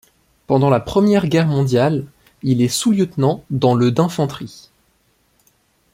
[0.47, 2.07] Pendant la Première Guerre mondiale
[2.41, 4.71] il est sous-lieutenant dans le d'infanterie.